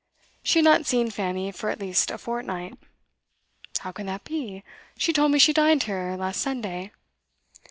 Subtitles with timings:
[0.41, 2.73] She had not seen Fanny for at least a fortnight.
[3.81, 4.63] 'How can that be?
[4.97, 6.91] She told me she dined here last Sunday.